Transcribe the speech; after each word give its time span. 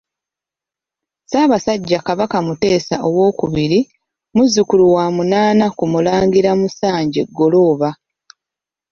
Ssaabasajja 1.23 1.99
Kabaka 2.07 2.37
Mutesa 2.47 2.95
II, 3.09 3.79
muzzukulu 4.35 4.85
wa 4.95 5.05
munaana 5.15 5.65
ku 5.77 5.83
Mulangira 5.93 6.51
Musanje 6.61 7.21
Ggolooba. 7.29 7.89